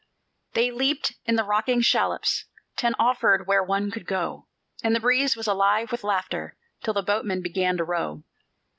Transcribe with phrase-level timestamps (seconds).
[0.53, 2.45] They leaped in the rocking shallops.
[2.75, 4.47] Ten offered where one could go;
[4.83, 8.23] And the breeze was alive with laughter Till the boatmen began to row.